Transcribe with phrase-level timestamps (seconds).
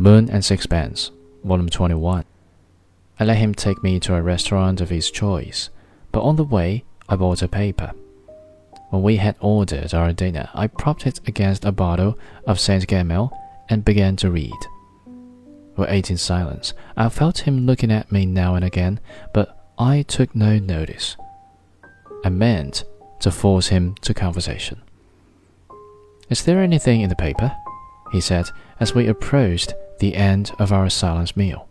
[0.00, 1.10] The Moon and Sixpence,
[1.44, 2.24] Volume 21.
[3.18, 5.68] I let him take me to a restaurant of his choice,
[6.10, 7.92] but on the way I bought a paper.
[8.88, 13.28] When we had ordered our dinner, I propped it against a bottle of Saint Galmier
[13.68, 14.56] and began to read.
[15.80, 16.74] We ate in silence.
[16.94, 19.00] I felt him looking at me now and again,
[19.32, 21.16] but I took no notice.
[22.22, 22.84] I meant
[23.20, 24.82] to force him to conversation.
[26.28, 27.56] Is there anything in the paper?
[28.12, 31.66] he said as we approached the end of our silent meal.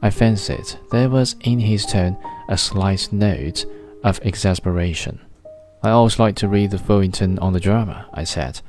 [0.00, 2.16] I fancied there was in his tone
[2.48, 3.66] a slight note
[4.04, 5.18] of exasperation.
[5.82, 8.60] I always like to read the Feuilleton on the drama, I said.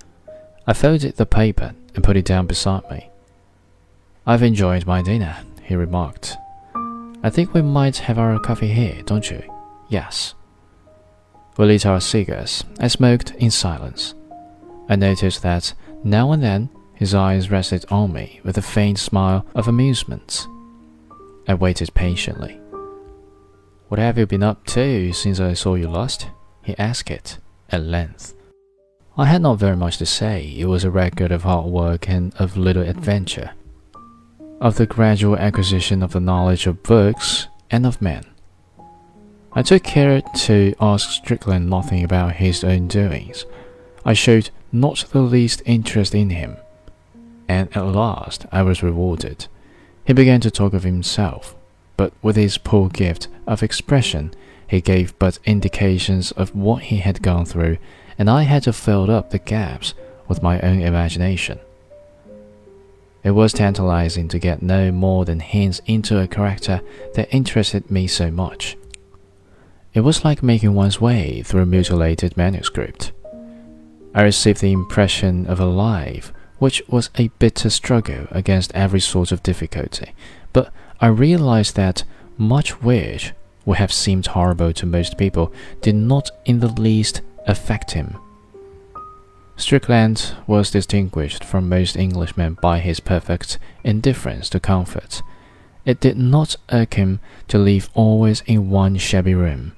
[0.65, 3.09] I folded the paper and put it down beside me.
[4.25, 6.37] I've enjoyed my dinner, he remarked.
[7.23, 9.41] I think we might have our coffee here, don't you?
[9.89, 10.35] Yes.
[11.57, 14.13] We lit our cigars and smoked in silence.
[14.87, 19.45] I noticed that now and then his eyes rested on me with a faint smile
[19.55, 20.47] of amusement.
[21.47, 22.59] I waited patiently.
[23.87, 26.27] What have you been up to since I saw you last?
[26.63, 27.39] he asked it
[27.69, 28.35] at length.
[29.17, 30.55] I had not very much to say.
[30.57, 33.51] It was a record of hard work and of little adventure,
[34.59, 38.23] of the gradual acquisition of the knowledge of books and of men.
[39.53, 43.45] I took care to ask Strickland nothing about his own doings.
[44.05, 46.57] I showed not the least interest in him
[47.49, 49.47] and at last I was rewarded.
[50.05, 51.55] He began to talk of himself,
[51.97, 54.33] but with his poor gift of expression,
[54.67, 57.77] he gave but indications of what he had gone through,
[58.19, 59.95] and I had to fill up the gaps
[60.27, 61.59] with my own imagination.
[63.23, 66.81] It was tantalizing to get no more than hints into a character
[67.15, 68.77] that interested me so much.
[69.93, 73.11] It was like making one's way through a mutilated manuscript.
[74.13, 79.31] I received the impression of a life which was a bitter struggle against every sort
[79.31, 80.13] of difficulty.
[80.53, 82.03] But I realized that
[82.37, 83.33] much which
[83.65, 88.17] would have seemed horrible to most people did not in the least affect him.
[89.59, 95.21] Strickland was distinguished from most Englishmen by his perfect indifference to comfort.
[95.85, 99.73] It did not irk him to live always in one shabby room.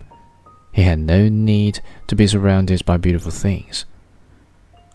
[0.72, 3.86] He had no need to be surrounded by beautiful things.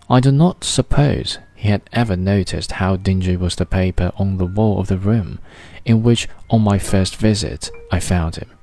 [0.08, 4.46] I do not suppose he had ever noticed how dingy was the paper on the
[4.46, 5.40] wall of the room
[5.84, 8.55] in which, on my first visit, I found him.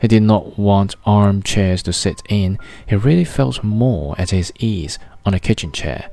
[0.00, 4.98] He did not want armchairs to sit in, he really felt more at his ease
[5.26, 6.10] on a kitchen chair.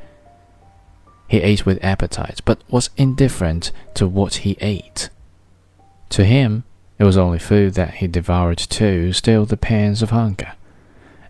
[1.28, 5.10] He ate with appetite, but was indifferent to what he ate.
[6.10, 6.64] To him,
[7.00, 10.54] it was only food that he devoured to still the pangs of hunger.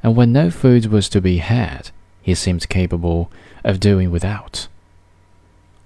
[0.01, 1.91] And when no food was to be had,
[2.21, 3.31] he seemed capable
[3.63, 4.67] of doing without.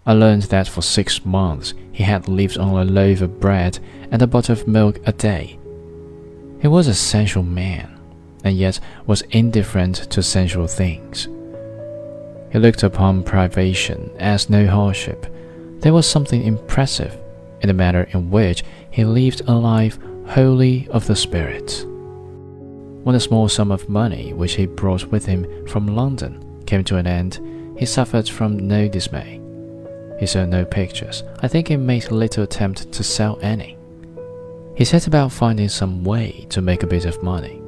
[0.05, 4.21] I learned that for six months he had lived on a loaf of bread and
[4.21, 5.57] a bottle of milk a day.
[6.61, 7.99] He was a sensual man,
[8.43, 11.27] and yet was indifferent to sensual things.
[12.51, 15.25] He looked upon privation as no hardship.
[15.79, 17.17] There was something impressive
[17.61, 21.83] in the manner in which he lived a life wholly of the spirit.
[23.03, 26.97] When the small sum of money which he brought with him from London came to
[26.97, 27.39] an end,
[27.79, 29.41] he suffered from no dismay.
[30.19, 31.23] He sold no pictures.
[31.39, 33.77] I think he made little attempt to sell any.
[34.81, 37.61] He set about finding some way to make a bit of money.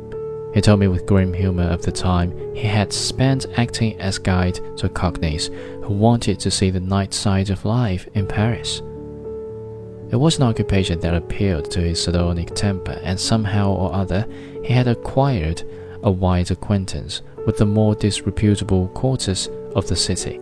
[0.51, 4.59] He told me with grim humor of the time he had spent acting as guide
[4.78, 5.52] to cockneys
[5.84, 8.79] who wanted to see the night side of life in Paris.
[10.09, 14.25] It was an occupation that appealed to his sardonic temper, and somehow or other
[14.63, 15.62] he had acquired
[16.02, 20.40] a wide acquaintance with the more disreputable quarters of the city.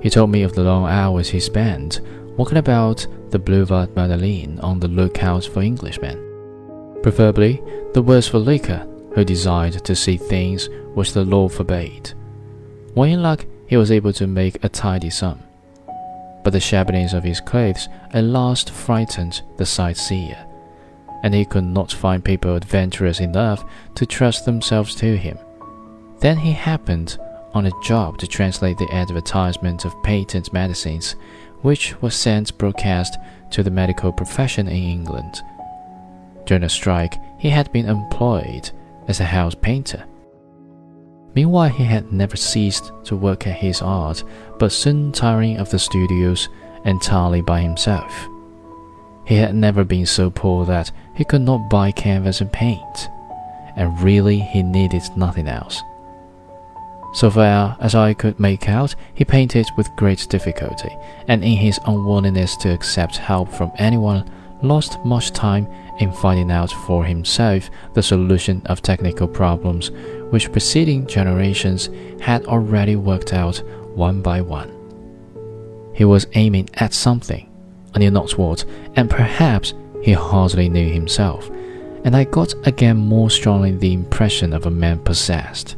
[0.00, 2.00] He told me of the long hours he spent
[2.36, 6.18] walking about the Boulevard Madeleine on the lookout for Englishmen,
[7.02, 7.62] preferably
[7.92, 12.12] the worse for liquor, who desired to see things which the law forbade.
[12.94, 15.42] When in luck, he was able to make a tidy sum
[16.44, 20.46] but the shabbiness of his clothes at last frightened the sightseer,
[21.24, 23.64] and he could not find people adventurous enough
[23.94, 25.38] to trust themselves to him.
[26.20, 27.18] Then he happened
[27.54, 31.16] on a job to translate the advertisement of patent medicines,
[31.64, 33.18] which was sent broadcast
[33.50, 35.42] to the medical profession in England.
[36.46, 38.70] During the strike, he had been employed
[39.08, 40.04] as a house painter
[41.34, 44.22] Meanwhile, he had never ceased to work at his art,
[44.58, 46.48] but soon tiring of the studios
[46.84, 48.28] entirely by himself.
[49.26, 53.08] He had never been so poor that he could not buy canvas and paint,
[53.76, 55.82] and really he needed nothing else.
[57.14, 60.90] So far as I could make out, he painted with great difficulty,
[61.28, 64.28] and in his unwillingness to accept help from anyone,
[64.62, 65.68] lost much time
[66.00, 69.92] in finding out for himself the solution of technical problems
[70.30, 71.88] which preceding generations
[72.20, 73.62] had already worked out
[73.94, 74.72] one by one.
[75.94, 77.48] He was aiming at something,
[77.94, 78.64] I knew not what,
[78.96, 79.72] and perhaps
[80.02, 81.48] he hardly knew himself,
[82.02, 85.76] and I got again more strongly the impression of a man possessed.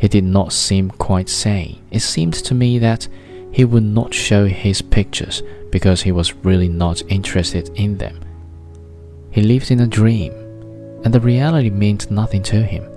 [0.00, 1.78] He did not seem quite sane.
[1.90, 3.06] It seemed to me that
[3.52, 8.18] he would not show his pictures because he was really not interested in them.
[9.30, 10.32] He lived in a dream,
[11.04, 12.90] and the reality meant nothing to him.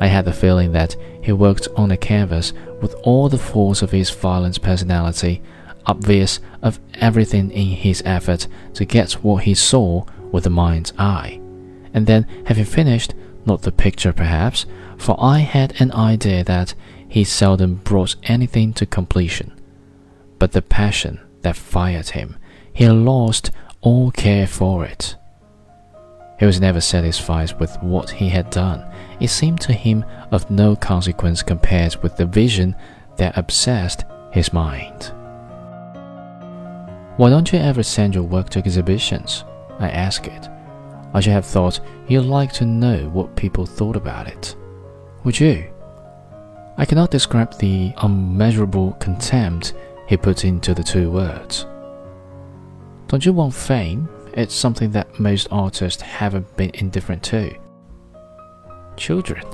[0.00, 3.90] I had the feeling that he worked on a canvas with all the force of
[3.90, 5.40] his violent personality,
[5.86, 11.40] obvious of everything in his effort to get what he saw with the mind's eye,
[11.94, 13.14] and then, having finished,
[13.46, 14.66] not the picture perhaps,
[15.02, 16.74] for I had an idea that
[17.08, 19.52] he seldom brought anything to completion.
[20.38, 22.36] But the passion that fired him,
[22.72, 23.50] he lost
[23.80, 25.16] all care for it.
[26.38, 28.84] He was never satisfied with what he had done.
[29.18, 32.76] It seemed to him of no consequence compared with the vision
[33.16, 35.12] that obsessed his mind.
[37.16, 39.44] Why don't you ever send your work to exhibitions?
[39.80, 40.48] I asked it.
[41.12, 44.56] I should have thought you'd like to know what people thought about it.
[45.24, 45.72] Would you?
[46.76, 49.74] I cannot describe the unmeasurable contempt
[50.08, 51.66] he put into the two words.
[53.08, 54.08] Don't you want fame?
[54.34, 57.54] It's something that most artists haven't been indifferent to.
[58.96, 59.44] Children.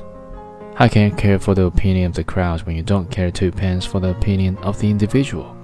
[0.77, 3.85] How can you care for the opinion of the crowd when you don't care twopence
[3.85, 5.57] for the opinion of the individual?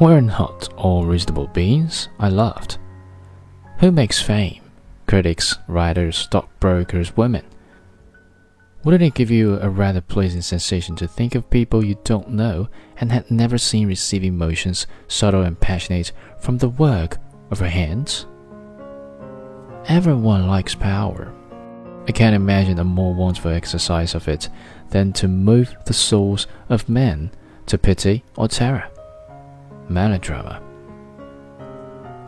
[0.00, 2.78] We're not all reasonable beings, I laughed.
[3.80, 4.62] Who makes fame?
[5.08, 7.44] Critics, writers, stockbrokers, women.
[8.88, 12.70] Wouldn't it give you a rather pleasant sensation to think of people you don't know
[12.98, 17.18] and had never seen receive emotions subtle and passionate from the work
[17.50, 18.24] of your hands?
[19.88, 21.30] Everyone likes power.
[22.06, 24.48] I can't imagine a more wonderful exercise of it
[24.88, 27.30] than to move the souls of men
[27.66, 28.88] to pity or terror.
[29.90, 30.62] Melodrama.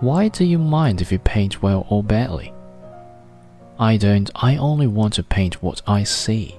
[0.00, 2.52] Why do you mind if you paint well or badly?
[3.80, 6.58] I don't, I only want to paint what I see.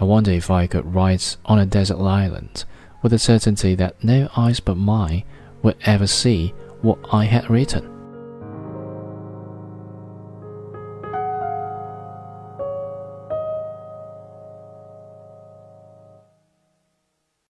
[0.00, 2.64] I wonder if I could write on a desert island
[3.00, 5.22] with the certainty that no eyes but mine
[5.62, 6.52] would ever see
[6.82, 7.89] what I had written.